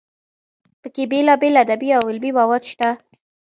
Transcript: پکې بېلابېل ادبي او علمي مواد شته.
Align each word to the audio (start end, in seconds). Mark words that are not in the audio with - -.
پکې 0.81 1.03
بېلابېل 1.11 1.55
ادبي 1.63 1.89
او 1.97 2.03
علمي 2.09 2.31
مواد 2.39 2.63
شته. 2.71 2.89